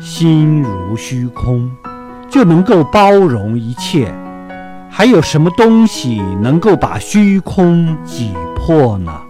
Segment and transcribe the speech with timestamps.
[0.00, 1.70] 心如虚空
[2.28, 4.12] 就能够包容一切。
[4.90, 9.29] 还有什么东西能够把虚空挤破呢？